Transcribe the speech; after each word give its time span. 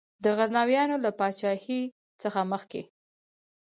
د 0.23 0.25
غزنویانو 0.37 0.95
له 1.05 1.11
پاچهۍ 1.19 1.81
څخه 2.21 2.39
مخکي. 2.51 2.81